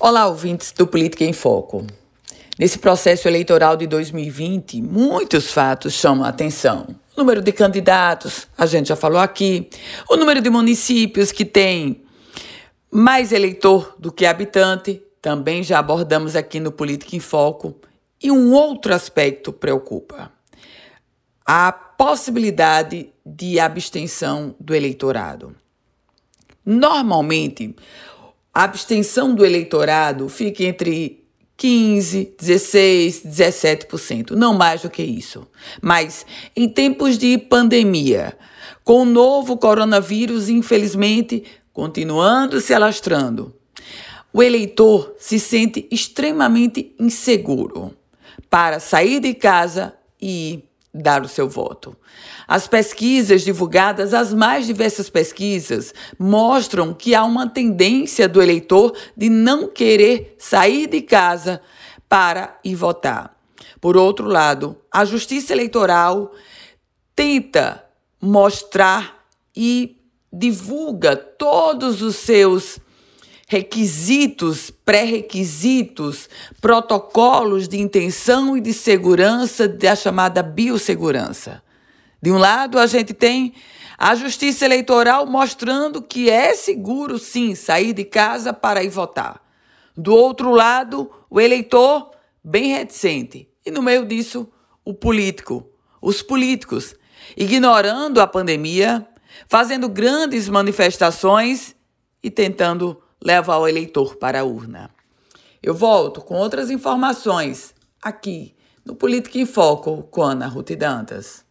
Olá, 0.00 0.28
ouvintes 0.28 0.70
do 0.70 0.86
Política 0.86 1.24
em 1.24 1.32
Foco. 1.32 1.84
Nesse 2.56 2.78
processo 2.78 3.26
eleitoral 3.26 3.76
de 3.76 3.84
2020, 3.88 4.80
muitos 4.80 5.50
fatos 5.50 5.92
chamam 5.92 6.24
a 6.24 6.28
atenção. 6.28 6.86
O 7.16 7.18
número 7.18 7.42
de 7.42 7.50
candidatos, 7.50 8.46
a 8.56 8.64
gente 8.64 8.90
já 8.90 8.94
falou 8.94 9.18
aqui, 9.18 9.68
o 10.08 10.16
número 10.16 10.40
de 10.40 10.48
municípios 10.50 11.32
que 11.32 11.44
tem 11.44 12.04
mais 12.92 13.32
eleitor 13.32 13.96
do 13.98 14.12
que 14.12 14.24
habitante, 14.24 15.02
também 15.20 15.64
já 15.64 15.80
abordamos 15.80 16.36
aqui 16.36 16.60
no 16.60 16.70
Política 16.70 17.16
em 17.16 17.20
Foco. 17.20 17.74
E 18.22 18.30
um 18.30 18.52
outro 18.52 18.94
aspecto 18.94 19.52
preocupa: 19.52 20.30
a 21.44 21.72
possibilidade 21.72 23.12
de 23.26 23.58
abstenção 23.58 24.54
do 24.60 24.76
eleitorado. 24.76 25.56
Normalmente, 26.64 27.74
a 28.52 28.64
abstenção 28.64 29.34
do 29.34 29.44
eleitorado 29.44 30.28
fica 30.28 30.64
entre 30.64 31.24
15, 31.56 32.36
16, 32.38 33.22
17%, 33.24 34.30
não 34.30 34.54
mais 34.54 34.82
do 34.82 34.90
que 34.90 35.02
isso. 35.02 35.46
Mas 35.82 36.24
em 36.54 36.68
tempos 36.68 37.18
de 37.18 37.36
pandemia, 37.36 38.38
com 38.84 39.02
o 39.02 39.04
novo 39.04 39.56
coronavírus, 39.56 40.48
infelizmente, 40.48 41.44
continuando 41.72 42.60
se 42.60 42.72
alastrando, 42.72 43.54
o 44.32 44.42
eleitor 44.42 45.14
se 45.18 45.38
sente 45.40 45.88
extremamente 45.90 46.94
inseguro 46.98 47.94
para 48.48 48.78
sair 48.78 49.20
de 49.20 49.34
casa 49.34 49.94
e 50.20 50.67
dar 50.92 51.22
o 51.22 51.28
seu 51.28 51.48
voto. 51.48 51.96
As 52.46 52.66
pesquisas 52.66 53.42
divulgadas, 53.42 54.14
as 54.14 54.32
mais 54.32 54.66
diversas 54.66 55.10
pesquisas, 55.10 55.92
mostram 56.18 56.94
que 56.94 57.14
há 57.14 57.24
uma 57.24 57.48
tendência 57.48 58.28
do 58.28 58.42
eleitor 58.42 58.96
de 59.16 59.28
não 59.28 59.68
querer 59.68 60.34
sair 60.38 60.86
de 60.86 61.02
casa 61.02 61.60
para 62.08 62.58
ir 62.64 62.74
votar. 62.74 63.36
Por 63.80 63.96
outro 63.96 64.26
lado, 64.26 64.76
a 64.92 65.04
Justiça 65.04 65.52
Eleitoral 65.52 66.32
tenta 67.14 67.84
mostrar 68.20 69.24
e 69.54 69.96
divulga 70.32 71.16
todos 71.16 72.02
os 72.02 72.16
seus 72.16 72.78
requisitos, 73.48 74.70
pré-requisitos, 74.70 76.28
protocolos 76.60 77.66
de 77.66 77.80
intenção 77.80 78.54
e 78.56 78.60
de 78.60 78.74
segurança 78.74 79.66
da 79.66 79.96
chamada 79.96 80.42
biossegurança. 80.42 81.62
De 82.20 82.30
um 82.30 82.36
lado, 82.36 82.78
a 82.78 82.86
gente 82.86 83.14
tem 83.14 83.54
a 83.96 84.14
Justiça 84.14 84.66
Eleitoral 84.66 85.24
mostrando 85.24 86.02
que 86.02 86.28
é 86.28 86.54
seguro, 86.54 87.18
sim, 87.18 87.54
sair 87.54 87.94
de 87.94 88.04
casa 88.04 88.52
para 88.52 88.84
ir 88.84 88.90
votar. 88.90 89.40
Do 89.96 90.14
outro 90.14 90.50
lado, 90.50 91.10
o 91.30 91.40
eleitor 91.40 92.10
bem 92.44 92.72
reticente. 92.74 93.48
E 93.64 93.70
no 93.70 93.82
meio 93.82 94.04
disso, 94.04 94.46
o 94.84 94.92
político, 94.92 95.66
os 96.02 96.20
políticos, 96.20 96.94
ignorando 97.34 98.20
a 98.20 98.26
pandemia, 98.26 99.08
fazendo 99.48 99.88
grandes 99.88 100.48
manifestações 100.50 101.74
e 102.22 102.30
tentando 102.30 103.00
levar 103.22 103.58
o 103.58 103.68
eleitor 103.68 104.16
para 104.16 104.40
a 104.40 104.44
urna. 104.44 104.90
Eu 105.62 105.74
volto 105.74 106.20
com 106.20 106.34
outras 106.34 106.70
informações 106.70 107.74
aqui 108.02 108.54
no 108.84 108.94
Política 108.94 109.38
em 109.38 109.46
Foco 109.46 110.04
com 110.04 110.22
Ana 110.22 110.46
Ruth 110.46 110.70
Dantas. 110.76 111.47